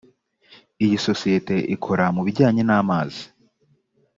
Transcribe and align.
iyi 0.83 0.97
sosiyete 1.05 1.55
ikora 1.75 2.05
mu 2.15 2.21
bijyanye 2.27 2.61
n’amazi 2.65 3.23